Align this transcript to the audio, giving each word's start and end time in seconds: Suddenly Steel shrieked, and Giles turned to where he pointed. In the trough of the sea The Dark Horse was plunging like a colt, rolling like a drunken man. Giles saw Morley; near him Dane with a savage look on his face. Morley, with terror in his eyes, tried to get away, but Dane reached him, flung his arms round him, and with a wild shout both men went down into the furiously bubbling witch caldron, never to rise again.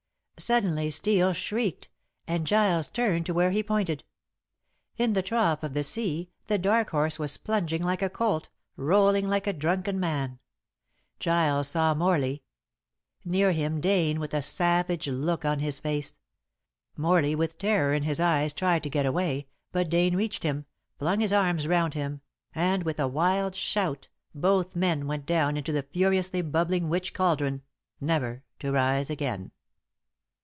Suddenly 0.39 0.89
Steel 0.89 1.33
shrieked, 1.33 1.87
and 2.25 2.47
Giles 2.47 2.87
turned 2.89 3.27
to 3.27 3.33
where 3.33 3.51
he 3.51 3.61
pointed. 3.61 4.03
In 4.97 5.13
the 5.13 5.21
trough 5.21 5.61
of 5.61 5.75
the 5.75 5.83
sea 5.83 6.31
The 6.47 6.57
Dark 6.57 6.89
Horse 6.89 7.19
was 7.19 7.37
plunging 7.37 7.83
like 7.83 8.01
a 8.01 8.09
colt, 8.09 8.49
rolling 8.75 9.29
like 9.29 9.45
a 9.45 9.53
drunken 9.53 9.99
man. 9.99 10.39
Giles 11.19 11.67
saw 11.67 11.93
Morley; 11.93 12.41
near 13.23 13.51
him 13.51 13.79
Dane 13.79 14.19
with 14.19 14.33
a 14.33 14.41
savage 14.41 15.07
look 15.07 15.45
on 15.45 15.59
his 15.59 15.79
face. 15.79 16.17
Morley, 16.97 17.35
with 17.35 17.59
terror 17.59 17.93
in 17.93 18.01
his 18.01 18.19
eyes, 18.19 18.51
tried 18.51 18.81
to 18.81 18.89
get 18.89 19.05
away, 19.05 19.45
but 19.71 19.91
Dane 19.91 20.15
reached 20.15 20.41
him, 20.41 20.65
flung 20.97 21.19
his 21.19 21.31
arms 21.31 21.67
round 21.67 21.93
him, 21.93 22.19
and 22.55 22.81
with 22.81 22.99
a 22.99 23.07
wild 23.07 23.53
shout 23.53 24.09
both 24.33 24.75
men 24.75 25.05
went 25.05 25.27
down 25.27 25.55
into 25.55 25.71
the 25.71 25.83
furiously 25.93 26.41
bubbling 26.41 26.89
witch 26.89 27.13
caldron, 27.13 27.61
never 28.01 28.43
to 28.57 28.71
rise 28.71 29.11
again. 29.11 29.51